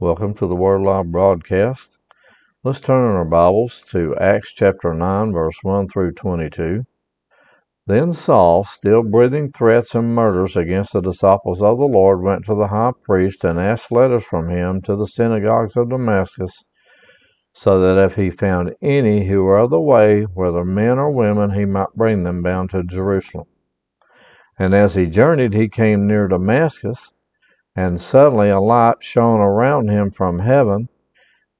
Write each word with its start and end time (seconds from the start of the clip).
Welcome 0.00 0.32
to 0.36 0.46
the 0.46 0.56
Word 0.56 0.80
Alive 0.80 1.12
broadcast. 1.12 1.98
Let's 2.64 2.80
turn 2.80 3.10
in 3.10 3.16
our 3.16 3.26
Bibles 3.26 3.84
to 3.90 4.16
Acts 4.16 4.50
chapter 4.50 4.94
9, 4.94 5.30
verse 5.30 5.58
1 5.60 5.88
through 5.88 6.12
22. 6.12 6.86
Then 7.86 8.10
Saul, 8.10 8.64
still 8.64 9.02
breathing 9.02 9.52
threats 9.52 9.94
and 9.94 10.14
murders 10.14 10.56
against 10.56 10.94
the 10.94 11.02
disciples 11.02 11.60
of 11.60 11.76
the 11.76 11.84
Lord, 11.84 12.22
went 12.22 12.46
to 12.46 12.54
the 12.54 12.68
high 12.68 12.92
priest 13.04 13.44
and 13.44 13.60
asked 13.60 13.92
letters 13.92 14.24
from 14.24 14.48
him 14.48 14.80
to 14.84 14.96
the 14.96 15.06
synagogues 15.06 15.76
of 15.76 15.90
Damascus, 15.90 16.64
so 17.52 17.78
that 17.80 18.02
if 18.02 18.14
he 18.14 18.30
found 18.30 18.74
any 18.80 19.26
who 19.26 19.42
were 19.42 19.58
of 19.58 19.68
the 19.68 19.82
way, 19.82 20.22
whether 20.22 20.64
men 20.64 20.98
or 20.98 21.10
women, 21.10 21.50
he 21.50 21.66
might 21.66 21.92
bring 21.94 22.22
them 22.22 22.42
bound 22.42 22.70
to 22.70 22.82
Jerusalem. 22.84 23.48
And 24.58 24.72
as 24.74 24.94
he 24.94 25.04
journeyed, 25.04 25.52
he 25.52 25.68
came 25.68 26.06
near 26.06 26.26
Damascus 26.26 27.12
and 27.76 28.00
suddenly 28.00 28.50
a 28.50 28.60
light 28.60 28.96
shone 29.00 29.40
around 29.40 29.88
him 29.88 30.10
from 30.10 30.40
heaven. 30.40 30.88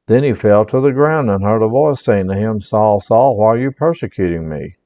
Then 0.06 0.24
he 0.24 0.32
fell 0.32 0.64
to 0.66 0.80
the 0.80 0.92
ground 0.92 1.30
and 1.30 1.44
heard 1.44 1.62
a 1.62 1.68
voice 1.68 2.02
saying 2.04 2.28
to 2.28 2.34
him, 2.34 2.60
Saul, 2.60 3.00
Saul, 3.00 3.36
why 3.36 3.48
are 3.48 3.58
you 3.58 3.70
persecuting 3.70 4.48
me? 4.48 4.76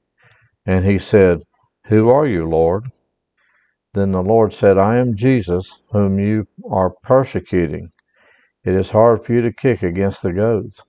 And 0.66 0.84
he 0.84 0.98
said, 0.98 1.40
Who 1.86 2.10
are 2.10 2.26
you, 2.26 2.46
Lord? 2.46 2.90
Then 3.94 4.10
the 4.10 4.22
Lord 4.22 4.52
said, 4.52 4.76
I 4.76 4.98
am 4.98 5.16
Jesus, 5.16 5.82
whom 5.92 6.18
you 6.18 6.46
are 6.68 6.90
persecuting. 7.02 7.90
It 8.64 8.74
is 8.74 8.90
hard 8.90 9.24
for 9.24 9.32
you 9.32 9.40
to 9.42 9.52
kick 9.52 9.82
against 9.82 10.22
the 10.22 10.32
goads. 10.32 10.82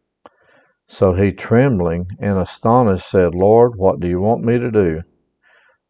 So 0.88 1.14
he, 1.14 1.32
trembling 1.32 2.08
and 2.20 2.38
astonished, 2.38 3.10
said, 3.10 3.36
Lord, 3.36 3.74
what 3.76 4.00
do 4.00 4.08
you 4.08 4.20
want 4.20 4.44
me 4.44 4.58
to 4.58 4.72
do? 4.72 5.02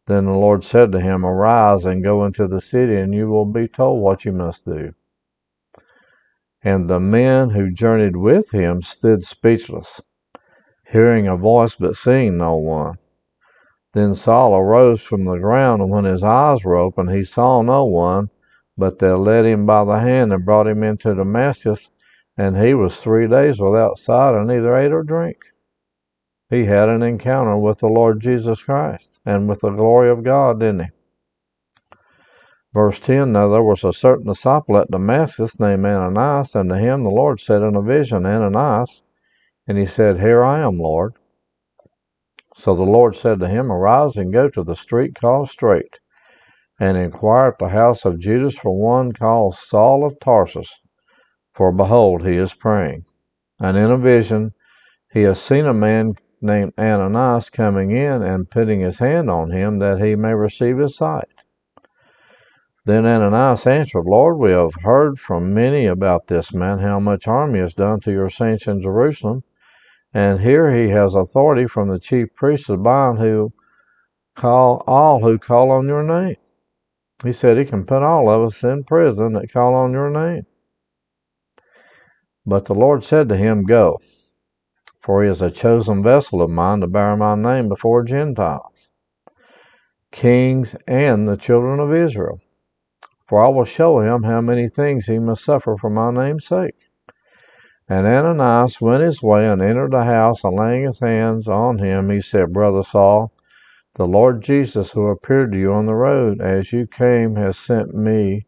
Then 0.06 0.26
the 0.26 0.38
Lord 0.38 0.62
said 0.62 0.92
to 0.92 1.00
him, 1.00 1.26
Arise 1.26 1.84
and 1.84 2.02
go 2.02 2.24
into 2.24 2.46
the 2.46 2.60
city, 2.60 2.96
and 2.96 3.12
you 3.12 3.28
will 3.28 3.44
be 3.44 3.66
told 3.66 4.00
what 4.02 4.24
you 4.24 4.32
must 4.32 4.64
do. 4.64 4.92
And 6.62 6.88
the 6.88 7.00
men 7.00 7.50
who 7.50 7.72
journeyed 7.72 8.16
with 8.16 8.50
him 8.50 8.82
stood 8.82 9.24
speechless, 9.24 10.00
hearing 10.86 11.26
a 11.26 11.36
voice 11.36 11.74
but 11.74 11.96
seeing 11.96 12.38
no 12.38 12.56
one. 12.56 12.98
Then 13.94 14.14
Saul 14.14 14.56
arose 14.56 15.02
from 15.02 15.24
the 15.24 15.38
ground, 15.38 15.82
and 15.82 15.90
when 15.90 16.04
his 16.04 16.22
eyes 16.22 16.64
were 16.64 16.76
opened, 16.76 17.10
he 17.10 17.24
saw 17.24 17.62
no 17.62 17.84
one, 17.84 18.30
but 18.78 19.00
they 19.00 19.10
led 19.10 19.44
him 19.44 19.66
by 19.66 19.84
the 19.84 19.98
hand 19.98 20.32
and 20.32 20.44
brought 20.44 20.68
him 20.68 20.82
into 20.84 21.14
Damascus, 21.14 21.90
and 22.36 22.56
he 22.56 22.74
was 22.74 23.00
three 23.00 23.26
days 23.26 23.60
without 23.60 23.98
sight, 23.98 24.34
and 24.36 24.46
neither 24.46 24.76
ate 24.76 24.92
or 24.92 25.02
drank 25.02 25.38
he 26.48 26.64
had 26.64 26.88
an 26.88 27.02
encounter 27.02 27.56
with 27.56 27.78
the 27.78 27.88
Lord 27.88 28.20
Jesus 28.20 28.62
Christ 28.62 29.18
and 29.26 29.48
with 29.48 29.60
the 29.60 29.70
glory 29.70 30.10
of 30.10 30.22
God, 30.22 30.60
didn't 30.60 30.80
he? 30.80 30.86
Verse 32.72 33.00
10 33.00 33.32
Now 33.32 33.48
there 33.48 33.62
was 33.62 33.82
a 33.82 33.92
certain 33.92 34.26
disciple 34.26 34.76
at 34.76 34.90
Damascus 34.90 35.58
named 35.58 35.86
Ananias, 35.86 36.54
and 36.54 36.68
to 36.68 36.76
him 36.76 37.02
the 37.02 37.10
Lord 37.10 37.40
said 37.40 37.62
in 37.62 37.74
a 37.74 37.82
vision, 37.82 38.26
Ananias. 38.26 39.02
And 39.66 39.76
he 39.78 39.86
said, 39.86 40.20
Here 40.20 40.44
I 40.44 40.60
am, 40.60 40.78
Lord. 40.78 41.14
So 42.54 42.76
the 42.76 42.84
Lord 42.84 43.16
said 43.16 43.40
to 43.40 43.48
him, 43.48 43.72
Arise 43.72 44.16
and 44.16 44.32
go 44.32 44.48
to 44.50 44.62
the 44.62 44.76
street 44.76 45.14
called 45.14 45.48
Straight, 45.48 45.98
and 46.78 46.96
inquire 46.96 47.48
at 47.48 47.58
the 47.58 47.68
house 47.70 48.04
of 48.04 48.20
Judas 48.20 48.56
for 48.56 48.76
one 48.76 49.12
called 49.12 49.56
Saul 49.56 50.06
of 50.06 50.20
Tarsus, 50.20 50.72
for 51.52 51.72
behold, 51.72 52.24
he 52.24 52.36
is 52.36 52.54
praying. 52.54 53.04
And 53.58 53.76
in 53.76 53.90
a 53.90 53.98
vision 53.98 54.52
he 55.12 55.22
has 55.22 55.40
seen 55.40 55.66
a 55.66 55.74
man 55.74 56.14
named 56.40 56.72
Ananias 56.78 57.50
coming 57.50 57.90
in 57.90 58.22
and 58.22 58.50
putting 58.50 58.80
his 58.80 58.98
hand 58.98 59.30
on 59.30 59.50
him 59.50 59.78
that 59.78 60.00
he 60.00 60.14
may 60.16 60.34
receive 60.34 60.78
his 60.78 60.96
sight. 60.96 61.28
Then 62.84 63.04
Ananias 63.04 63.66
answered, 63.66 64.04
Lord, 64.06 64.38
we 64.38 64.50
have 64.52 64.74
heard 64.82 65.18
from 65.18 65.52
many 65.52 65.86
about 65.86 66.28
this 66.28 66.52
man, 66.54 66.78
how 66.78 67.00
much 67.00 67.24
harm 67.24 67.54
he 67.54 67.60
has 67.60 67.74
done 67.74 68.00
to 68.00 68.12
your 68.12 68.30
saints 68.30 68.66
in 68.66 68.80
Jerusalem. 68.80 69.42
And 70.14 70.40
here 70.40 70.72
he 70.72 70.90
has 70.90 71.14
authority 71.14 71.66
from 71.66 71.88
the 71.88 71.98
chief 71.98 72.34
priests 72.34 72.68
of 72.68 72.82
bind 72.82 73.18
who 73.18 73.52
call 74.36 74.84
all 74.86 75.20
who 75.20 75.38
call 75.38 75.70
on 75.70 75.88
your 75.88 76.02
name. 76.02 76.36
He 77.24 77.32
said 77.32 77.56
he 77.56 77.64
can 77.64 77.86
put 77.86 78.02
all 78.02 78.30
of 78.30 78.42
us 78.42 78.62
in 78.62 78.84
prison 78.84 79.32
that 79.32 79.52
call 79.52 79.74
on 79.74 79.92
your 79.92 80.10
name. 80.10 80.46
But 82.44 82.66
the 82.66 82.74
Lord 82.74 83.02
said 83.02 83.28
to 83.30 83.36
him, 83.36 83.64
Go 83.64 84.00
for 85.06 85.22
he 85.22 85.30
is 85.30 85.40
a 85.40 85.52
chosen 85.52 86.02
vessel 86.02 86.42
of 86.42 86.50
mine 86.50 86.80
to 86.80 86.86
bear 86.88 87.16
my 87.16 87.36
name 87.36 87.68
before 87.68 88.02
Gentiles, 88.02 88.88
kings, 90.10 90.74
and 90.88 91.28
the 91.28 91.36
children 91.36 91.78
of 91.78 91.94
Israel. 91.94 92.40
For 93.28 93.40
I 93.40 93.48
will 93.48 93.64
show 93.64 94.00
him 94.00 94.24
how 94.24 94.40
many 94.40 94.68
things 94.68 95.06
he 95.06 95.20
must 95.20 95.44
suffer 95.44 95.76
for 95.76 95.90
my 95.90 96.10
name's 96.10 96.46
sake. 96.46 96.90
And 97.88 98.04
Ananias 98.04 98.80
went 98.80 99.04
his 99.04 99.22
way 99.22 99.46
and 99.46 99.62
entered 99.62 99.92
the 99.92 100.02
house, 100.02 100.42
and 100.42 100.58
laying 100.58 100.86
his 100.86 100.98
hands 100.98 101.46
on 101.46 101.78
him, 101.78 102.10
he 102.10 102.20
said, 102.20 102.52
Brother 102.52 102.82
Saul, 102.82 103.32
the 103.94 104.08
Lord 104.08 104.42
Jesus, 104.42 104.90
who 104.90 105.06
appeared 105.06 105.52
to 105.52 105.58
you 105.58 105.72
on 105.72 105.86
the 105.86 105.94
road 105.94 106.40
as 106.40 106.72
you 106.72 106.84
came, 106.84 107.36
has 107.36 107.56
sent 107.56 107.94
me 107.94 108.46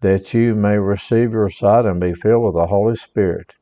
that 0.00 0.32
you 0.32 0.54
may 0.54 0.78
receive 0.78 1.32
your 1.32 1.50
sight 1.50 1.84
and 1.84 2.00
be 2.00 2.14
filled 2.14 2.44
with 2.44 2.54
the 2.54 2.68
Holy 2.68 2.96
Spirit. 2.96 3.56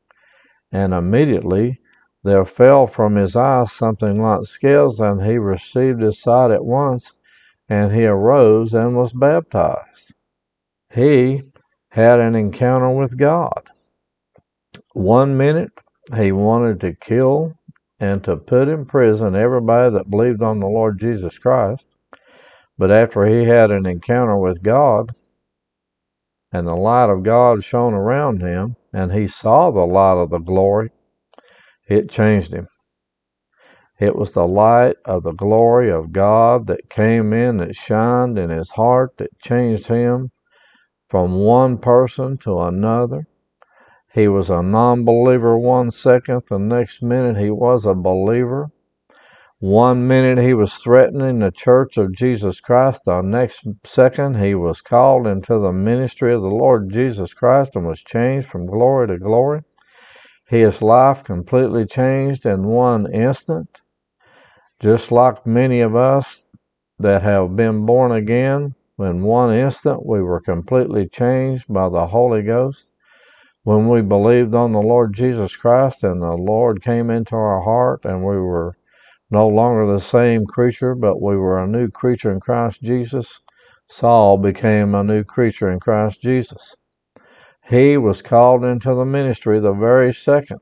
And 0.71 0.93
immediately 0.93 1.81
there 2.27 2.45
fell 2.45 2.87
from 2.87 3.15
his 3.15 3.35
eyes 3.35 3.71
something 3.71 4.21
like 4.21 4.45
scales, 4.45 4.99
and 4.99 5.23
he 5.23 5.37
received 5.37 6.01
his 6.01 6.21
sight 6.21 6.51
at 6.51 6.65
once, 6.65 7.13
and 7.69 7.93
he 7.93 8.05
arose 8.05 8.73
and 8.73 8.97
was 8.97 9.13
baptized. 9.13 10.13
He 10.93 11.43
had 11.89 12.19
an 12.19 12.35
encounter 12.35 12.89
with 12.89 13.17
God. 13.17 13.69
One 14.93 15.37
minute 15.37 15.71
he 16.15 16.31
wanted 16.31 16.81
to 16.81 16.93
kill 16.93 17.53
and 17.99 18.23
to 18.25 18.37
put 18.37 18.67
in 18.67 18.85
prison 18.85 19.35
everybody 19.35 19.91
that 19.91 20.09
believed 20.09 20.43
on 20.43 20.59
the 20.59 20.67
Lord 20.67 20.99
Jesus 20.99 21.37
Christ. 21.37 21.95
But 22.77 22.91
after 22.91 23.25
he 23.25 23.45
had 23.45 23.71
an 23.71 23.85
encounter 23.85 24.37
with 24.37 24.61
God, 24.61 25.15
and 26.51 26.67
the 26.67 26.75
light 26.75 27.09
of 27.09 27.23
God 27.23 27.63
shone 27.63 27.93
around 27.93 28.41
him, 28.41 28.75
and 28.93 29.11
he 29.11 29.27
saw 29.27 29.71
the 29.71 29.85
light 29.85 30.21
of 30.21 30.29
the 30.29 30.39
glory 30.39 30.91
it 31.87 32.09
changed 32.09 32.53
him. 32.53 32.67
It 33.99 34.15
was 34.15 34.33
the 34.33 34.45
light 34.45 34.97
of 35.05 35.23
the 35.23 35.33
glory 35.33 35.89
of 35.89 36.11
God 36.11 36.67
that 36.67 36.89
came 36.89 37.33
in, 37.33 37.57
that 37.57 37.75
shined 37.75 38.37
in 38.37 38.49
his 38.49 38.71
heart, 38.71 39.17
that 39.17 39.39
changed 39.39 39.87
him 39.87 40.29
from 41.09 41.35
one 41.39 41.77
person 41.79 42.37
to 42.39 42.59
another. 42.59 43.25
He 44.13 44.27
was 44.27 44.49
a 44.49 44.61
non 44.61 45.03
believer 45.03 45.57
one 45.57 45.91
second, 45.91 46.43
the 46.49 46.59
next 46.59 47.01
minute 47.01 47.37
he 47.37 47.49
was 47.49 47.85
a 47.85 47.93
believer. 47.93 48.69
One 49.59 50.07
minute 50.07 50.37
he 50.37 50.53
was 50.53 50.75
threatening 50.75 51.39
the 51.39 51.49
church 51.51 51.97
of 51.97 52.13
Jesus 52.13 52.59
Christ, 52.59 53.05
the 53.05 53.21
next 53.21 53.65
second 53.83 54.37
he 54.37 54.53
was 54.53 54.81
called 54.81 55.25
into 55.25 55.57
the 55.57 55.71
ministry 55.71 56.31
of 56.31 56.43
the 56.43 56.47
Lord 56.47 56.91
Jesus 56.91 57.33
Christ 57.33 57.75
and 57.75 57.87
was 57.87 58.03
changed 58.03 58.47
from 58.47 58.67
glory 58.67 59.07
to 59.07 59.17
glory. 59.17 59.61
His 60.47 60.81
life 60.81 61.25
completely 61.25 61.85
changed 61.85 62.45
in 62.45 62.63
one 62.63 63.11
instant, 63.11 63.81
just 64.79 65.11
like 65.11 65.45
many 65.45 65.81
of 65.81 65.93
us 65.93 66.45
that 66.99 67.21
have 67.21 67.57
been 67.57 67.85
born 67.85 68.13
again. 68.13 68.73
In 68.97 69.23
one 69.23 69.53
instant, 69.53 70.05
we 70.05 70.21
were 70.21 70.39
completely 70.39 71.05
changed 71.07 71.65
by 71.67 71.89
the 71.89 72.07
Holy 72.07 72.43
Ghost. 72.43 72.89
When 73.63 73.89
we 73.89 74.01
believed 74.01 74.55
on 74.55 74.71
the 74.71 74.81
Lord 74.81 75.13
Jesus 75.13 75.57
Christ 75.57 76.05
and 76.05 76.21
the 76.21 76.37
Lord 76.37 76.81
came 76.81 77.09
into 77.09 77.35
our 77.35 77.61
heart 77.61 78.05
and 78.05 78.23
we 78.23 78.37
were 78.37 78.77
no 79.29 79.49
longer 79.49 79.85
the 79.85 79.99
same 79.99 80.45
creature, 80.45 80.95
but 80.95 81.21
we 81.21 81.35
were 81.35 81.61
a 81.61 81.67
new 81.67 81.89
creature 81.89 82.31
in 82.31 82.39
Christ 82.39 82.81
Jesus, 82.81 83.41
Saul 83.89 84.37
became 84.37 84.95
a 84.95 85.03
new 85.03 85.25
creature 85.25 85.69
in 85.69 85.81
Christ 85.81 86.21
Jesus. 86.21 86.77
He 87.67 87.97
was 87.97 88.21
called 88.21 88.63
into 88.63 88.95
the 88.95 89.05
ministry 89.05 89.59
the 89.59 89.73
very 89.73 90.13
second. 90.13 90.61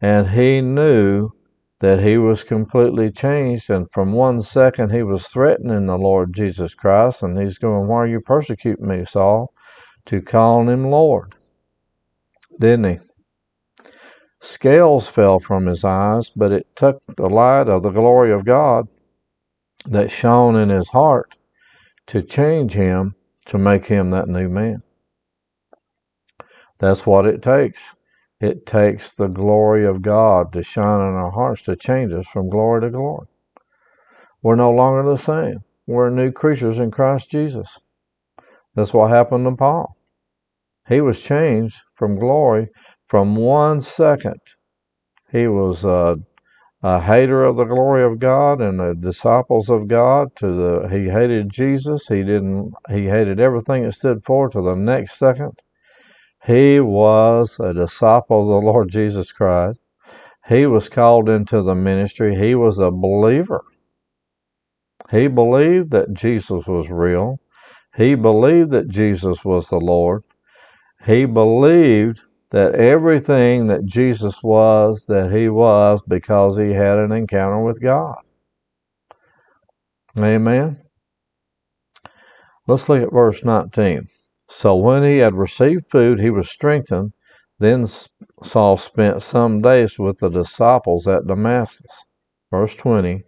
And 0.00 0.30
he 0.30 0.60
knew 0.60 1.30
that 1.80 2.00
he 2.00 2.18
was 2.18 2.42
completely 2.44 3.10
changed. 3.10 3.70
And 3.70 3.86
from 3.92 4.12
one 4.12 4.40
second, 4.40 4.90
he 4.90 5.02
was 5.02 5.28
threatening 5.28 5.86
the 5.86 5.96
Lord 5.96 6.34
Jesus 6.34 6.74
Christ. 6.74 7.22
And 7.22 7.38
he's 7.40 7.58
going, 7.58 7.88
Why 7.88 7.98
are 7.98 8.06
you 8.06 8.20
persecuting 8.20 8.88
me, 8.88 9.04
Saul? 9.04 9.52
To 10.06 10.20
call 10.20 10.68
him 10.68 10.90
Lord. 10.90 11.34
didn't 12.58 12.84
he? 12.84 12.98
Scales 14.40 15.08
fell 15.08 15.38
from 15.38 15.66
his 15.66 15.84
eyes, 15.84 16.30
but 16.30 16.52
it 16.52 16.66
took 16.76 17.00
the 17.16 17.28
light 17.28 17.68
of 17.68 17.82
the 17.82 17.90
glory 17.90 18.30
of 18.30 18.44
God 18.44 18.86
that 19.86 20.10
shone 20.10 20.56
in 20.56 20.68
his 20.68 20.90
heart 20.90 21.36
to 22.08 22.20
change 22.22 22.74
him, 22.74 23.14
to 23.46 23.56
make 23.56 23.86
him 23.86 24.10
that 24.10 24.28
new 24.28 24.48
man. 24.48 24.83
That's 26.78 27.06
what 27.06 27.26
it 27.26 27.42
takes. 27.42 27.94
It 28.40 28.66
takes 28.66 29.10
the 29.10 29.28
glory 29.28 29.86
of 29.86 30.02
God 30.02 30.52
to 30.52 30.62
shine 30.62 31.00
in 31.00 31.14
our 31.14 31.30
hearts 31.30 31.62
to 31.62 31.76
change 31.76 32.12
us 32.12 32.26
from 32.26 32.50
glory 32.50 32.82
to 32.82 32.90
glory. 32.90 33.28
We're 34.42 34.56
no 34.56 34.70
longer 34.70 35.08
the 35.08 35.16
same. 35.16 35.64
We're 35.86 36.10
new 36.10 36.32
creatures 36.32 36.78
in 36.78 36.90
Christ 36.90 37.30
Jesus. 37.30 37.78
That's 38.74 38.92
what 38.92 39.10
happened 39.10 39.46
to 39.46 39.56
Paul. 39.56 39.96
He 40.88 41.00
was 41.00 41.22
changed 41.22 41.80
from 41.94 42.18
glory 42.18 42.68
from 43.06 43.36
one 43.36 43.80
second. 43.80 44.40
He 45.30 45.46
was 45.46 45.84
a, 45.84 46.16
a 46.82 47.00
hater 47.00 47.44
of 47.44 47.56
the 47.56 47.64
glory 47.64 48.04
of 48.04 48.18
God 48.18 48.60
and 48.60 48.78
the 48.78 48.94
disciples 48.94 49.70
of 49.70 49.88
God. 49.88 50.36
To 50.36 50.52
the 50.52 50.88
he 50.88 51.08
hated 51.08 51.50
Jesus. 51.50 52.08
He 52.08 52.22
didn't. 52.22 52.74
He 52.90 53.06
hated 53.06 53.40
everything 53.40 53.84
it 53.84 53.92
stood 53.92 54.24
for. 54.24 54.48
To 54.50 54.60
the 54.60 54.74
next 54.74 55.18
second, 55.18 55.60
he 56.44 56.78
was 56.78 57.58
a 57.58 57.72
disciple 57.72 58.42
of 58.42 58.48
the 58.48 58.66
Lord 58.66 58.90
Jesus 58.90 59.32
Christ. 59.32 59.80
He 60.46 60.66
was 60.66 60.90
called 60.90 61.28
into 61.28 61.62
the 61.62 61.74
ministry. 61.74 62.36
He 62.36 62.54
was 62.54 62.78
a 62.78 62.90
believer. 62.90 63.64
He 65.10 65.26
believed 65.26 65.90
that 65.92 66.12
Jesus 66.12 66.66
was 66.66 66.90
real. 66.90 67.40
He 67.96 68.14
believed 68.14 68.72
that 68.72 68.88
Jesus 68.88 69.44
was 69.44 69.68
the 69.68 69.78
Lord. 69.78 70.22
He 71.06 71.24
believed 71.24 72.22
that 72.50 72.74
everything 72.74 73.66
that 73.68 73.86
Jesus 73.86 74.42
was, 74.42 75.06
that 75.06 75.32
he 75.32 75.48
was 75.48 76.02
because 76.06 76.58
he 76.58 76.72
had 76.72 76.98
an 76.98 77.12
encounter 77.12 77.62
with 77.62 77.80
God. 77.80 78.18
Amen. 80.18 80.80
Let's 82.66 82.88
look 82.88 83.02
at 83.02 83.12
verse 83.12 83.42
19. 83.44 84.08
So 84.48 84.76
when 84.76 85.02
he 85.02 85.18
had 85.18 85.34
received 85.34 85.90
food, 85.90 86.20
he 86.20 86.30
was 86.30 86.50
strengthened. 86.50 87.12
Then 87.58 87.86
Saul 88.42 88.76
spent 88.76 89.22
some 89.22 89.62
days 89.62 89.98
with 89.98 90.18
the 90.18 90.28
disciples 90.28 91.08
at 91.08 91.26
Damascus. 91.26 92.04
Verse 92.50 92.74
20 92.74 93.24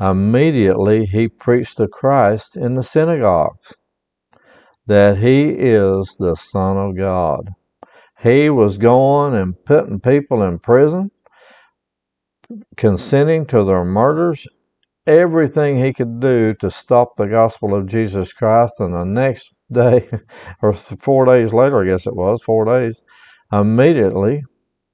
Immediately 0.00 1.04
he 1.04 1.28
preached 1.28 1.76
the 1.76 1.88
Christ 1.88 2.56
in 2.56 2.74
the 2.74 2.82
synagogues 2.82 3.74
that 4.86 5.18
he 5.18 5.50
is 5.50 6.16
the 6.18 6.34
Son 6.34 6.76
of 6.76 6.96
God. 6.96 7.50
He 8.22 8.50
was 8.50 8.78
going 8.78 9.34
and 9.34 9.54
putting 9.64 10.00
people 10.00 10.42
in 10.42 10.58
prison, 10.58 11.10
consenting 12.76 13.46
to 13.46 13.62
their 13.62 13.84
murders, 13.84 14.46
everything 15.06 15.78
he 15.78 15.92
could 15.92 16.18
do 16.18 16.54
to 16.54 16.70
stop 16.70 17.16
the 17.16 17.26
gospel 17.26 17.74
of 17.74 17.86
Jesus 17.86 18.32
Christ. 18.32 18.74
And 18.80 18.94
the 18.94 19.04
next 19.04 19.54
day, 19.72 20.08
or 20.62 20.72
four 20.72 21.24
days 21.24 21.52
later, 21.52 21.82
I 21.82 21.86
guess 21.86 22.06
it 22.06 22.16
was, 22.16 22.42
four 22.42 22.64
days, 22.64 23.02
immediately, 23.52 24.44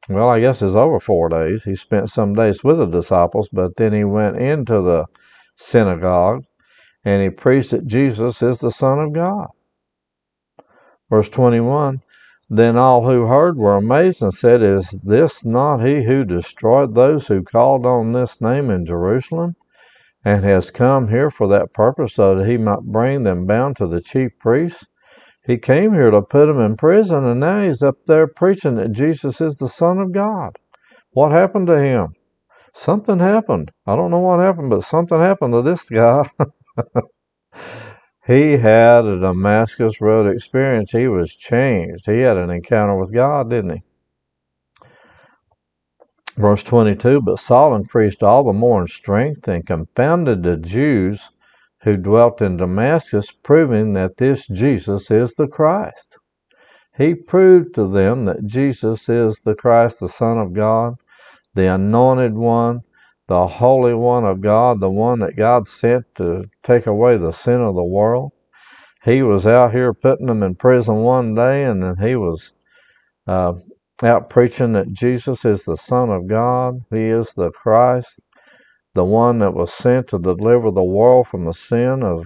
well, 0.08 0.28
I 0.28 0.40
guess 0.40 0.62
it's 0.62 0.76
over 0.76 1.00
four 1.00 1.28
days, 1.28 1.64
he 1.64 1.74
spent 1.74 2.10
some 2.10 2.32
days 2.32 2.62
with 2.62 2.78
the 2.78 2.86
disciples, 2.86 3.48
but 3.52 3.76
then 3.76 3.92
he 3.92 4.04
went 4.04 4.36
into 4.36 4.80
the 4.80 5.06
synagogue 5.56 6.44
and 7.04 7.22
he 7.22 7.30
preached 7.30 7.70
that 7.70 7.86
Jesus 7.86 8.42
is 8.42 8.58
the 8.58 8.70
Son 8.70 8.98
of 8.98 9.12
God. 9.12 9.48
Verse 11.08 11.28
21 11.28 12.02
Then 12.48 12.76
all 12.76 13.06
who 13.06 13.26
heard 13.26 13.56
were 13.56 13.76
amazed 13.76 14.22
and 14.22 14.34
said, 14.34 14.62
Is 14.62 14.90
this 15.02 15.44
not 15.44 15.84
he 15.84 16.02
who 16.02 16.24
destroyed 16.24 16.94
those 16.94 17.28
who 17.28 17.42
called 17.42 17.86
on 17.86 18.12
this 18.12 18.40
name 18.40 18.70
in 18.70 18.84
Jerusalem? 18.84 19.54
And 20.26 20.44
has 20.44 20.72
come 20.72 21.06
here 21.06 21.30
for 21.30 21.46
that 21.46 21.72
purpose 21.72 22.14
so 22.14 22.34
that 22.34 22.48
he 22.48 22.56
might 22.56 22.80
bring 22.80 23.22
them 23.22 23.46
bound 23.46 23.76
to 23.76 23.86
the 23.86 24.00
chief 24.00 24.32
priests. 24.40 24.84
He 25.46 25.56
came 25.56 25.94
here 25.94 26.10
to 26.10 26.20
put 26.20 26.46
them 26.46 26.58
in 26.58 26.76
prison, 26.76 27.24
and 27.24 27.38
now 27.38 27.62
he's 27.62 27.80
up 27.80 27.94
there 28.08 28.26
preaching 28.26 28.74
that 28.74 28.90
Jesus 28.90 29.40
is 29.40 29.58
the 29.58 29.68
Son 29.68 30.00
of 30.00 30.10
God. 30.10 30.56
What 31.12 31.30
happened 31.30 31.68
to 31.68 31.80
him? 31.80 32.08
Something 32.74 33.20
happened. 33.20 33.70
I 33.86 33.94
don't 33.94 34.10
know 34.10 34.18
what 34.18 34.40
happened, 34.40 34.68
but 34.68 34.82
something 34.82 35.20
happened 35.20 35.52
to 35.52 35.62
this 35.62 35.84
guy. 35.84 36.28
he 38.26 38.56
had 38.56 39.04
a 39.04 39.20
Damascus 39.20 40.00
Road 40.00 40.28
experience. 40.28 40.90
He 40.90 41.06
was 41.06 41.36
changed. 41.36 42.06
He 42.06 42.18
had 42.18 42.36
an 42.36 42.50
encounter 42.50 42.98
with 42.98 43.14
God, 43.14 43.48
didn't 43.48 43.76
he? 43.76 43.82
Verse 46.36 46.62
22 46.62 47.22
But 47.22 47.40
Saul 47.40 47.74
increased 47.74 48.22
all 48.22 48.44
the 48.44 48.52
more 48.52 48.82
in 48.82 48.88
strength 48.88 49.48
and 49.48 49.66
confounded 49.66 50.42
the 50.42 50.56
Jews 50.56 51.30
who 51.82 51.96
dwelt 51.96 52.42
in 52.42 52.58
Damascus, 52.58 53.30
proving 53.30 53.92
that 53.92 54.18
this 54.18 54.46
Jesus 54.48 55.10
is 55.10 55.34
the 55.34 55.46
Christ. 55.46 56.18
He 56.96 57.14
proved 57.14 57.74
to 57.74 57.88
them 57.90 58.24
that 58.26 58.46
Jesus 58.46 59.08
is 59.08 59.40
the 59.40 59.54
Christ, 59.54 60.00
the 60.00 60.08
Son 60.08 60.38
of 60.38 60.52
God, 60.52 60.94
the 61.54 61.72
anointed 61.72 62.34
one, 62.34 62.80
the 63.28 63.46
Holy 63.46 63.94
One 63.94 64.24
of 64.24 64.40
God, 64.40 64.80
the 64.80 64.90
one 64.90 65.20
that 65.20 65.36
God 65.36 65.66
sent 65.66 66.04
to 66.16 66.44
take 66.62 66.86
away 66.86 67.16
the 67.16 67.32
sin 67.32 67.60
of 67.60 67.74
the 67.74 67.84
world. 67.84 68.32
He 69.04 69.22
was 69.22 69.46
out 69.46 69.72
here 69.72 69.92
putting 69.94 70.26
them 70.26 70.42
in 70.42 70.54
prison 70.54 70.96
one 70.96 71.34
day, 71.34 71.64
and 71.64 71.82
then 71.82 71.96
he 71.96 72.16
was 72.16 72.52
uh, 73.26 73.54
out 74.02 74.30
preaching 74.30 74.72
that 74.72 74.92
Jesus 74.92 75.44
is 75.44 75.64
the 75.64 75.76
Son 75.76 76.10
of 76.10 76.26
God, 76.26 76.84
He 76.90 77.06
is 77.06 77.32
the 77.32 77.50
Christ, 77.50 78.20
the 78.94 79.04
one 79.04 79.38
that 79.40 79.54
was 79.54 79.72
sent 79.72 80.08
to 80.08 80.18
deliver 80.18 80.70
the 80.70 80.82
world 80.82 81.28
from 81.28 81.44
the 81.44 81.54
sin 81.54 82.02
of 82.02 82.24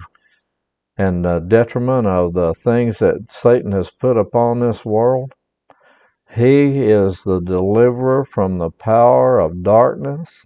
and 0.97 1.25
the 1.25 1.39
detriment 1.39 2.05
of 2.05 2.33
the 2.33 2.53
things 2.53 2.99
that 2.99 3.31
Satan 3.31 3.71
has 3.71 3.89
put 3.89 4.17
upon 4.17 4.59
this 4.59 4.85
world. 4.85 5.33
He 6.29 6.83
is 6.83 7.23
the 7.23 7.41
deliverer 7.41 8.23
from 8.25 8.57
the 8.57 8.69
power 8.71 9.39
of 9.39 9.63
darkness. 9.63 10.45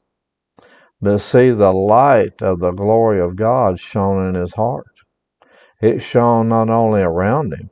But 1.01 1.19
see, 1.19 1.51
the 1.51 1.71
light 1.71 2.41
of 2.41 2.59
the 2.59 2.71
glory 2.71 3.19
of 3.19 3.35
God 3.35 3.79
shone 3.79 4.29
in 4.29 4.35
his 4.39 4.53
heart. 4.53 4.87
It 5.81 5.99
shone 6.01 6.49
not 6.49 6.69
only 6.69 7.01
around 7.01 7.53
him, 7.53 7.69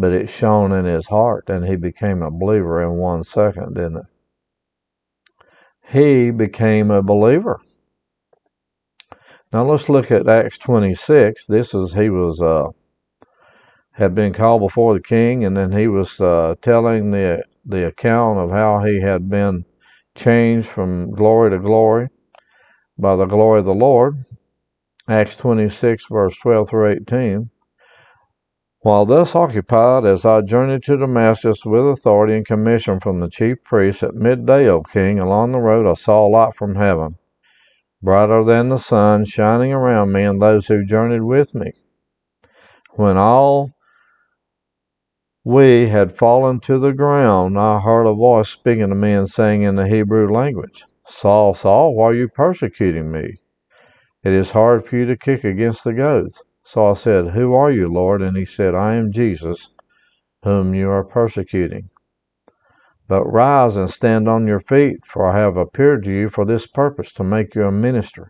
but 0.00 0.12
it 0.12 0.30
shone 0.30 0.72
in 0.72 0.86
his 0.86 1.08
heart 1.08 1.48
and 1.48 1.66
he 1.66 1.76
became 1.76 2.22
a 2.22 2.30
believer 2.30 2.82
in 2.82 2.92
one 2.96 3.22
second, 3.22 3.74
didn't 3.74 3.98
it? 3.98 4.04
He 5.92 6.30
became 6.30 6.90
a 6.90 7.02
believer. 7.02 7.60
Now 9.52 9.64
let's 9.64 9.88
look 9.88 10.10
at 10.10 10.28
Acts 10.28 10.58
26. 10.58 11.46
This 11.46 11.74
is, 11.74 11.92
he 11.92 12.08
was, 12.08 12.40
uh, 12.40 12.68
had 13.92 14.14
been 14.14 14.32
called 14.32 14.62
before 14.62 14.94
the 14.94 15.02
king, 15.02 15.44
and 15.44 15.56
then 15.56 15.72
he 15.72 15.88
was 15.88 16.20
uh, 16.20 16.54
telling 16.62 17.10
the, 17.10 17.42
the 17.64 17.86
account 17.86 18.38
of 18.38 18.50
how 18.50 18.82
he 18.84 19.00
had 19.00 19.28
been 19.28 19.64
changed 20.14 20.68
from 20.68 21.10
glory 21.10 21.50
to 21.50 21.58
glory 21.58 22.08
by 22.96 23.16
the 23.16 23.26
glory 23.26 23.58
of 23.58 23.66
the 23.66 23.74
Lord. 23.74 24.24
Acts 25.08 25.36
26, 25.36 26.06
verse 26.10 26.36
12 26.36 26.68
through 26.68 26.92
18. 26.92 27.50
While 28.82 29.04
thus 29.04 29.34
occupied, 29.34 30.06
as 30.06 30.24
I 30.24 30.40
journeyed 30.40 30.84
to 30.84 30.96
Damascus 30.96 31.66
with 31.66 31.86
authority 31.86 32.34
and 32.34 32.46
commission 32.46 32.98
from 32.98 33.20
the 33.20 33.28
chief 33.28 33.62
priests, 33.62 34.02
at 34.02 34.14
midday, 34.14 34.68
O 34.68 34.82
king, 34.82 35.18
along 35.18 35.52
the 35.52 35.58
road 35.58 35.86
I 35.86 35.92
saw 35.92 36.26
a 36.26 36.30
light 36.30 36.54
from 36.54 36.76
heaven, 36.76 37.16
brighter 38.02 38.42
than 38.42 38.70
the 38.70 38.78
sun, 38.78 39.26
shining 39.26 39.74
around 39.74 40.12
me 40.12 40.22
and 40.22 40.40
those 40.40 40.68
who 40.68 40.86
journeyed 40.86 41.24
with 41.24 41.54
me. 41.54 41.72
When 42.92 43.18
all 43.18 43.72
we 45.44 45.88
had 45.88 46.16
fallen 46.16 46.60
to 46.60 46.78
the 46.78 46.94
ground, 46.94 47.58
I 47.58 47.80
heard 47.80 48.06
a 48.06 48.14
voice 48.14 48.48
speaking 48.48 48.88
to 48.88 48.94
me 48.94 49.12
and 49.12 49.28
saying 49.28 49.62
in 49.62 49.76
the 49.76 49.88
Hebrew 49.88 50.32
language, 50.32 50.86
Saul, 51.06 51.52
Saul, 51.52 51.94
why 51.94 52.06
are 52.06 52.14
you 52.14 52.28
persecuting 52.28 53.12
me? 53.12 53.40
It 54.24 54.32
is 54.32 54.52
hard 54.52 54.86
for 54.86 54.96
you 54.96 55.04
to 55.04 55.18
kick 55.18 55.44
against 55.44 55.84
the 55.84 55.92
goads. 55.92 56.42
So 56.72 56.86
I 56.86 56.92
said, 56.92 57.30
Who 57.30 57.52
are 57.52 57.72
you, 57.72 57.92
Lord? 57.92 58.22
And 58.22 58.36
he 58.36 58.44
said, 58.44 58.76
I 58.76 58.94
am 58.94 59.10
Jesus, 59.10 59.70
whom 60.44 60.72
you 60.72 60.88
are 60.88 61.02
persecuting. 61.02 61.90
But 63.08 63.24
rise 63.24 63.76
and 63.76 63.90
stand 63.90 64.28
on 64.28 64.46
your 64.46 64.60
feet, 64.60 65.04
for 65.04 65.26
I 65.26 65.36
have 65.40 65.56
appeared 65.56 66.04
to 66.04 66.12
you 66.12 66.28
for 66.28 66.44
this 66.44 66.68
purpose, 66.68 67.10
to 67.14 67.24
make 67.24 67.56
you 67.56 67.64
a 67.64 67.72
minister, 67.72 68.28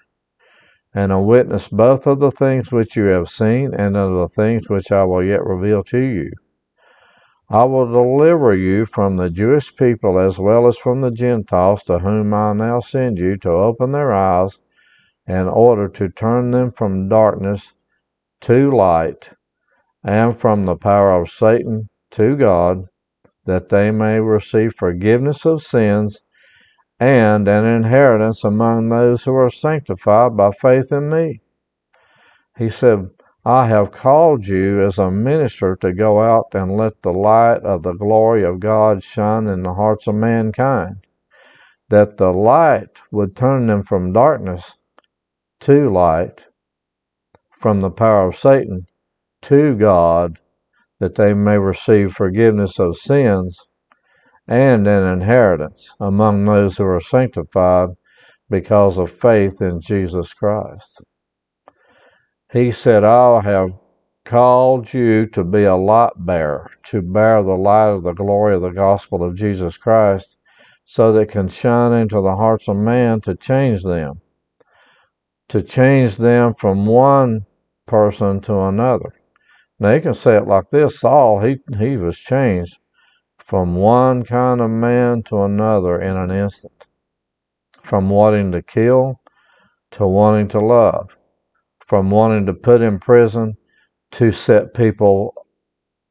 and 0.95 1.13
a 1.13 1.21
witness 1.21 1.69
both 1.69 2.07
of 2.07 2.19
the 2.19 2.31
things 2.31 2.73
which 2.73 2.97
you 2.97 3.05
have 3.09 3.29
seen 3.29 3.75
and 3.75 3.95
of 3.95 4.15
the 4.15 4.29
things 4.29 4.71
which 4.71 4.91
I 4.91 5.05
will 5.05 5.23
yet 5.23 5.45
reveal 5.45 5.85
to 5.85 5.99
you. 5.99 6.33
I 7.51 7.65
will 7.65 7.93
deliver 7.93 8.57
you 8.57 8.87
from 8.87 9.19
the 9.19 9.29
Jewish 9.29 9.77
people 9.77 10.19
as 10.19 10.39
well 10.39 10.67
as 10.67 10.79
from 10.79 11.03
the 11.03 11.11
Gentiles, 11.11 11.83
to 11.83 11.99
whom 11.99 12.33
I 12.33 12.55
now 12.55 12.81
send 12.81 13.19
you, 13.19 13.37
to 13.37 13.51
open 13.51 13.93
their 13.93 14.15
eyes, 14.15 14.59
in 15.27 15.47
order 15.47 15.89
to 15.89 16.09
turn 16.09 16.53
them 16.53 16.71
from 16.71 17.07
darkness 17.07 17.75
to 18.41 18.71
light, 18.71 19.31
and 20.03 20.39
from 20.39 20.65
the 20.65 20.77
power 20.77 21.13
of 21.21 21.31
Satan 21.31 21.89
to 22.13 22.37
God, 22.37 22.87
that 23.45 23.69
they 23.69 23.91
may 23.91 24.21
receive 24.21 24.75
forgiveness 24.75 25.45
of 25.45 25.63
sins 25.63 26.21
and 26.99 27.49
an 27.49 27.65
inheritance 27.65 28.45
among 28.45 28.89
those 28.89 29.25
who 29.25 29.35
are 29.35 29.51
sanctified 29.51 30.37
by 30.37 30.51
faith 30.51 30.93
in 30.93 31.09
me. 31.09 31.41
He 32.59 32.69
said, 32.69 33.09
I 33.45 33.69
have 33.69 33.91
called 33.91 34.47
you 34.47 34.85
as 34.85 34.99
a 34.99 35.11
minister 35.11 35.75
to 35.77 35.95
go 35.95 36.21
out 36.21 36.49
and 36.53 36.77
let 36.77 37.01
the 37.01 37.13
light 37.13 37.63
of 37.63 37.83
the 37.83 37.95
glory 37.95 38.45
of 38.45 38.61
God 38.61 39.03
shine 39.03 39.47
in 39.47 39.63
the 39.63 39.73
hearts 39.73 40.07
of 40.07 40.15
mankind, 40.15 41.07
that 41.89 42.19
the 42.19 42.33
light 42.33 43.01
would 43.11 43.35
turn 43.35 43.67
them 43.67 43.83
from 43.83 44.13
darkness 44.13 44.75
to 45.61 45.91
light, 45.91 46.45
from 47.61 47.83
the 47.83 47.91
power 47.91 48.27
of 48.27 48.37
Satan 48.37 48.87
to 49.43 49.77
God, 49.77 50.39
that 50.99 51.15
they 51.15 51.35
may 51.35 51.59
receive 51.59 52.13
forgiveness 52.13 52.79
of 52.79 52.97
sins 52.97 53.59
and 54.49 54.87
an 54.87 55.07
inheritance 55.13 55.95
among 56.01 56.45
those 56.45 56.79
who 56.79 56.85
are 56.85 57.01
sanctified 57.01 57.91
because 58.49 58.99
of 58.99 59.13
faith 59.13 59.61
in 59.61 59.81
Jesus 59.81 60.33
Christ. 60.33 61.03
He 62.51 62.71
said, 62.71 63.05
I 63.05 63.41
have 63.43 63.71
called 64.25 64.93
you 64.93 65.27
to 65.27 65.45
be 65.45 65.65
a 65.65 65.77
light 65.77 66.13
bearer, 66.17 66.71
to 66.85 67.03
bear 67.03 67.43
the 67.43 67.55
light 67.55 67.91
of 67.91 68.03
the 68.03 68.13
glory 68.13 68.55
of 68.55 68.63
the 68.63 68.71
gospel 68.71 69.23
of 69.23 69.37
Jesus 69.37 69.77
Christ, 69.77 70.37
so 70.85 71.13
that 71.13 71.21
it 71.21 71.31
can 71.31 71.49
shine 71.49 71.93
into 71.93 72.21
the 72.21 72.37
hearts 72.37 72.69
of 72.69 72.77
man 72.77 73.21
to 73.21 73.37
change 73.37 73.83
them, 73.83 74.21
to 75.49 75.63
change 75.63 76.17
them 76.17 76.55
from 76.55 76.87
one 76.87 77.47
person 77.91 78.41
to 78.41 78.55
another. 78.61 79.13
Now 79.79 79.93
you 79.93 80.01
can 80.01 80.15
say 80.15 80.37
it 80.37 80.47
like 80.47 80.71
this 80.71 81.01
Saul, 81.01 81.41
he, 81.41 81.59
he 81.79 81.97
was 81.97 82.19
changed 82.19 82.79
from 83.39 83.75
one 83.75 84.23
kind 84.25 84.61
of 84.61 84.71
man 84.71 85.23
to 85.25 85.43
another 85.43 86.01
in 86.01 86.17
an 86.17 86.31
instant, 86.31 86.87
from 87.83 88.09
wanting 88.09 88.53
to 88.53 88.63
kill 88.63 89.21
to 89.93 90.07
wanting 90.07 90.49
to 90.49 90.61
love 90.61 91.11
from 91.91 92.09
wanting 92.09 92.47
to 92.47 92.55
put 92.55 92.81
in 92.81 93.01
prison 93.01 93.57
to 94.13 94.31
set 94.31 94.73
people 94.75 95.35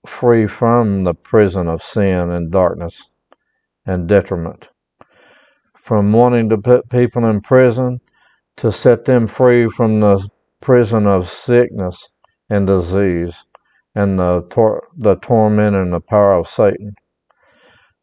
free 0.05 0.45
from 0.45 1.05
the 1.05 1.13
prison 1.13 1.69
of 1.69 1.81
sin 1.81 2.29
and 2.31 2.51
darkness 2.51 3.07
and 3.85 4.05
detriment. 4.05 4.67
From 5.81 6.11
wanting 6.11 6.49
to 6.49 6.57
put 6.57 6.89
people 6.89 7.25
in 7.29 7.39
prison 7.39 8.01
to 8.57 8.73
set 8.73 9.05
them 9.05 9.25
free 9.25 9.69
from 9.69 10.01
the 10.01 10.27
prison 10.61 11.07
of 11.07 11.29
sickness 11.29 12.09
and 12.49 12.67
disease 12.67 13.43
and 13.95 14.19
the, 14.19 14.45
tor- 14.49 14.87
the 14.97 15.15
torment 15.15 15.75
and 15.75 15.93
the 15.93 15.99
power 15.99 16.33
of 16.33 16.47
Satan. 16.47 16.95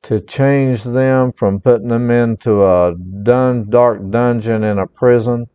To 0.05 0.21
change 0.21 0.85
them 0.85 1.33
from 1.33 1.61
putting 1.61 1.89
them 1.89 2.11
into 2.11 2.65
a 2.65 2.95
dun- 3.23 3.71
dark 3.71 4.11
dungeon 4.11 4.65
in 4.65 4.79
a 4.79 4.87
prison 4.87 5.47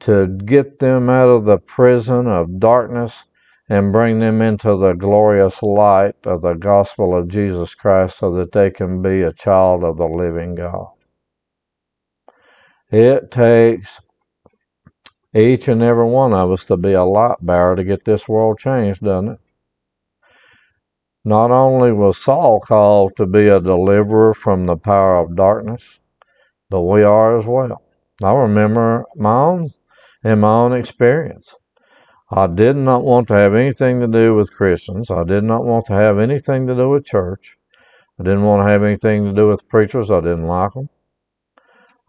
to 0.00 0.26
get 0.26 0.78
them 0.78 1.10
out 1.10 1.28
of 1.28 1.44
the 1.44 1.58
prison 1.58 2.26
of 2.26 2.58
darkness 2.58 3.24
and 3.68 3.92
bring 3.92 4.18
them 4.18 4.42
into 4.42 4.76
the 4.76 4.94
glorious 4.94 5.62
light 5.62 6.16
of 6.24 6.42
the 6.42 6.54
gospel 6.54 7.16
of 7.16 7.28
Jesus 7.28 7.74
Christ 7.74 8.18
so 8.18 8.32
that 8.34 8.52
they 8.52 8.70
can 8.70 9.02
be 9.02 9.22
a 9.22 9.32
child 9.32 9.84
of 9.84 9.96
the 9.96 10.06
living 10.06 10.54
God. 10.56 10.88
It 12.90 13.30
takes 13.30 14.00
each 15.34 15.68
and 15.68 15.82
every 15.82 16.06
one 16.06 16.32
of 16.32 16.50
us 16.50 16.64
to 16.66 16.76
be 16.76 16.92
a 16.92 17.04
light 17.04 17.36
bearer 17.40 17.76
to 17.76 17.84
get 17.84 18.04
this 18.04 18.28
world 18.28 18.58
changed, 18.58 19.02
doesn't 19.02 19.32
it? 19.32 19.40
Not 21.24 21.50
only 21.50 21.92
was 21.92 22.16
Saul 22.16 22.60
called 22.60 23.16
to 23.16 23.26
be 23.26 23.48
a 23.48 23.60
deliverer 23.60 24.34
from 24.34 24.64
the 24.64 24.76
power 24.76 25.18
of 25.18 25.36
darkness, 25.36 26.00
but 26.70 26.82
we 26.82 27.02
are 27.02 27.36
as 27.36 27.46
well. 27.46 27.82
I 28.22 28.32
remember 28.32 29.04
my 29.16 29.34
own 29.34 29.68
in 30.24 30.40
my 30.40 30.52
own 30.52 30.72
experience. 30.72 31.54
I 32.30 32.46
did 32.46 32.76
not 32.76 33.04
want 33.04 33.28
to 33.28 33.34
have 33.34 33.54
anything 33.54 34.00
to 34.00 34.06
do 34.06 34.34
with 34.34 34.54
Christians. 34.54 35.10
I 35.10 35.24
did 35.24 35.44
not 35.44 35.64
want 35.64 35.86
to 35.86 35.94
have 35.94 36.18
anything 36.18 36.66
to 36.66 36.74
do 36.74 36.88
with 36.88 37.04
church. 37.04 37.56
I 38.18 38.22
didn't 38.22 38.44
want 38.44 38.66
to 38.66 38.70
have 38.70 38.82
anything 38.82 39.24
to 39.24 39.32
do 39.32 39.48
with 39.48 39.68
preachers. 39.68 40.10
I 40.10 40.20
didn't 40.20 40.46
like 40.46 40.74
them. 40.74 40.88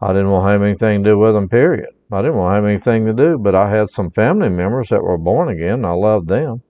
I 0.00 0.08
didn't 0.08 0.30
want 0.30 0.46
to 0.46 0.52
have 0.52 0.62
anything 0.62 1.02
to 1.02 1.10
do 1.10 1.18
with 1.18 1.34
them, 1.34 1.48
period. 1.48 1.90
I 2.12 2.22
didn't 2.22 2.36
want 2.36 2.52
to 2.52 2.54
have 2.56 2.64
anything 2.64 3.06
to 3.06 3.12
do, 3.12 3.38
but 3.38 3.54
I 3.54 3.70
had 3.70 3.88
some 3.88 4.10
family 4.10 4.50
members 4.50 4.90
that 4.90 5.02
were 5.02 5.18
born 5.18 5.48
again. 5.48 5.74
and 5.74 5.86
I 5.86 5.92
loved 5.92 6.28
them. 6.28 6.62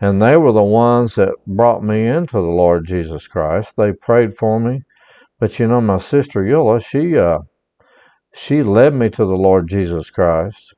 And 0.00 0.20
they 0.20 0.36
were 0.36 0.52
the 0.52 0.62
ones 0.62 1.14
that 1.14 1.34
brought 1.46 1.82
me 1.84 2.06
into 2.08 2.34
the 2.34 2.40
Lord 2.40 2.84
Jesus 2.84 3.26
Christ. 3.28 3.76
They 3.76 3.92
prayed 3.92 4.36
for 4.36 4.58
me. 4.58 4.82
But 5.38 5.58
you 5.58 5.68
know, 5.68 5.80
my 5.80 5.98
sister 5.98 6.42
Eula, 6.42 6.84
she 6.84 7.16
uh, 7.16 7.38
she 8.34 8.62
led 8.62 8.94
me 8.94 9.08
to 9.10 9.24
the 9.24 9.36
Lord 9.36 9.68
Jesus 9.68 10.10
Christ, 10.10 10.74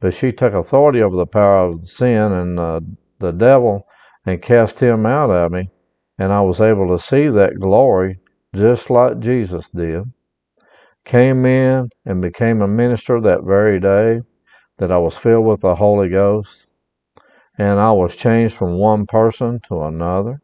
but 0.00 0.14
she 0.14 0.32
took 0.32 0.54
authority 0.54 1.02
over 1.02 1.16
the 1.16 1.26
power 1.26 1.68
of 1.68 1.82
sin 1.88 2.32
and 2.32 2.58
uh, 2.58 2.80
the 3.18 3.32
devil 3.32 3.86
and 4.24 4.40
cast 4.40 4.80
him 4.80 5.06
out 5.06 5.30
of 5.30 5.52
me. 5.52 5.70
And 6.18 6.32
I 6.32 6.40
was 6.40 6.60
able 6.60 6.88
to 6.88 7.02
see 7.02 7.28
that 7.28 7.58
glory 7.58 8.20
just 8.54 8.90
like 8.90 9.18
Jesus 9.18 9.68
did. 9.68 10.04
Came 11.08 11.46
in 11.46 11.88
and 12.04 12.20
became 12.20 12.60
a 12.60 12.68
minister 12.68 13.18
that 13.18 13.42
very 13.42 13.80
day 13.80 14.20
that 14.76 14.92
I 14.92 14.98
was 14.98 15.16
filled 15.16 15.46
with 15.46 15.62
the 15.62 15.74
Holy 15.74 16.10
Ghost. 16.10 16.66
And 17.56 17.80
I 17.80 17.92
was 17.92 18.14
changed 18.14 18.54
from 18.54 18.78
one 18.78 19.06
person 19.06 19.58
to 19.68 19.84
another. 19.84 20.42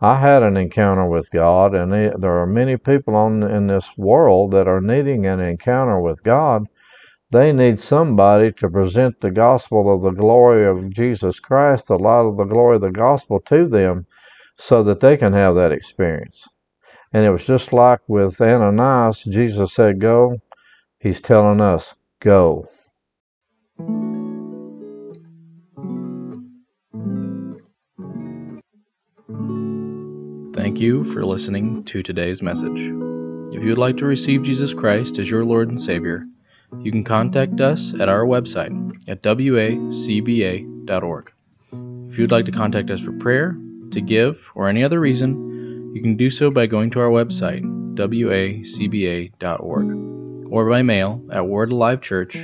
I 0.00 0.20
had 0.20 0.42
an 0.42 0.56
encounter 0.56 1.06
with 1.06 1.30
God, 1.30 1.74
and 1.74 1.92
there 1.92 2.38
are 2.38 2.46
many 2.46 2.78
people 2.78 3.14
on 3.14 3.42
in 3.42 3.66
this 3.66 3.92
world 3.98 4.52
that 4.52 4.66
are 4.66 4.80
needing 4.80 5.26
an 5.26 5.38
encounter 5.38 6.00
with 6.00 6.22
God. 6.22 6.64
They 7.30 7.52
need 7.52 7.78
somebody 7.78 8.52
to 8.52 8.70
present 8.70 9.20
the 9.20 9.30
gospel 9.30 9.94
of 9.94 10.00
the 10.00 10.18
glory 10.18 10.66
of 10.66 10.88
Jesus 10.88 11.40
Christ, 11.40 11.88
the 11.88 11.98
light 11.98 12.24
of 12.24 12.38
the 12.38 12.44
glory 12.44 12.76
of 12.76 12.82
the 12.82 12.90
gospel 12.90 13.38
to 13.40 13.68
them, 13.68 14.06
so 14.56 14.82
that 14.84 15.00
they 15.00 15.18
can 15.18 15.34
have 15.34 15.56
that 15.56 15.72
experience. 15.72 16.48
And 17.12 17.24
it 17.24 17.30
was 17.30 17.46
just 17.46 17.72
like 17.72 18.00
with 18.06 18.40
Ananias, 18.40 19.24
Jesus 19.24 19.72
said, 19.72 20.00
Go. 20.00 20.36
He's 21.00 21.20
telling 21.20 21.60
us, 21.60 21.94
Go. 22.20 22.68
Thank 30.54 30.80
you 30.80 31.04
for 31.04 31.24
listening 31.24 31.84
to 31.84 32.02
today's 32.02 32.42
message. 32.42 32.78
If 33.52 33.62
you 33.62 33.70
would 33.70 33.78
like 33.78 33.96
to 33.98 34.04
receive 34.04 34.42
Jesus 34.42 34.74
Christ 34.74 35.18
as 35.18 35.30
your 35.30 35.44
Lord 35.44 35.70
and 35.70 35.80
Savior, 35.80 36.26
you 36.80 36.92
can 36.92 37.04
contact 37.04 37.60
us 37.60 37.94
at 37.98 38.10
our 38.10 38.24
website 38.24 38.72
at 39.08 39.22
wacba.org. 39.22 40.62
If 41.72 42.18
you 42.18 42.22
would 42.22 42.32
like 42.32 42.44
to 42.44 42.52
contact 42.52 42.90
us 42.90 43.00
for 43.00 43.12
prayer, 43.12 43.56
to 43.92 44.00
give, 44.02 44.38
or 44.54 44.68
any 44.68 44.84
other 44.84 45.00
reason, 45.00 45.57
you 45.92 46.02
can 46.02 46.16
do 46.16 46.30
so 46.30 46.50
by 46.50 46.66
going 46.66 46.90
to 46.90 47.00
our 47.00 47.10
website, 47.10 47.62
wacba.org, 47.94 49.32
or 50.52 50.68
by 50.68 50.82
mail 50.82 51.22
at 51.32 51.46
Word 51.46 51.72
Alive 51.72 52.00
Church, 52.00 52.34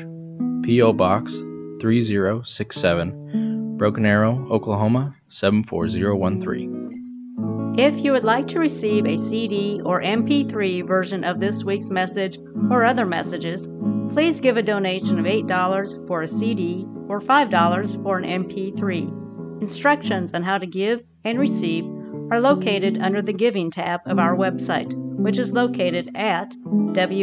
P.O. 0.63 0.93
Box 0.95 1.37
3067, 1.81 3.77
Broken 3.77 4.07
Arrow, 4.07 4.47
Oklahoma 4.51 5.15
74013. 5.29 7.75
If 7.77 8.05
you 8.05 8.13
would 8.13 8.25
like 8.25 8.47
to 8.49 8.61
receive 8.61 9.05
a 9.05 9.19
CD 9.19 9.83
or 9.85 10.01
MP3 10.01 10.87
version 10.87 11.25
of 11.25 11.41
this 11.41 11.65
week's 11.65 11.91
message 11.91 12.39
or 12.71 12.85
other 12.85 13.05
messages, 13.05 13.69
please 14.13 14.41
give 14.41 14.57
a 14.57 14.63
donation 14.63 15.19
of 15.19 15.27
$8 15.27 16.07
for 16.07 16.23
a 16.23 16.29
CD 16.29 16.87
or 17.09 17.21
$5 17.21 18.03
for 18.03 18.17
an 18.17 18.25
MP3. 18.25 19.61
Instructions 19.61 20.33
on 20.35 20.43
how 20.43 20.57
to 20.57 20.67
give 20.67 21.03
and 21.25 21.39
receive 21.39 21.85
are 22.31 22.41
located 22.41 22.99
under 23.01 23.23
the 23.23 23.33
Giving 23.33 23.71
tab 23.71 24.01
of 24.07 24.19
our 24.19 24.37
website, 24.37 24.95
which 25.17 25.39
is 25.39 25.53
located 25.53 26.11
at 26.15 26.55
wacba.org. 26.95 27.21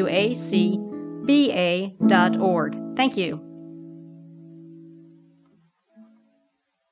Thank 2.95 3.17
you. 3.17 3.50